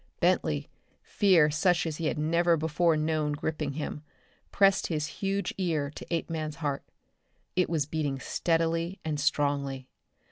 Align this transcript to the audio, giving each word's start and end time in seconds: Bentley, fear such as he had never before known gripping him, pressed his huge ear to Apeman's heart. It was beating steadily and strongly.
Bentley, 0.19 0.67
fear 1.03 1.51
such 1.51 1.85
as 1.85 1.97
he 1.97 2.07
had 2.07 2.17
never 2.17 2.57
before 2.57 2.97
known 2.97 3.33
gripping 3.33 3.73
him, 3.73 4.01
pressed 4.51 4.87
his 4.87 5.05
huge 5.21 5.53
ear 5.59 5.91
to 5.91 6.07
Apeman's 6.11 6.55
heart. 6.55 6.83
It 7.55 7.69
was 7.69 7.85
beating 7.85 8.19
steadily 8.19 8.99
and 9.05 9.19
strongly. 9.19 9.87